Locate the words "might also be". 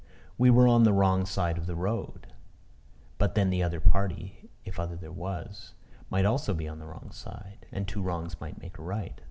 6.09-6.67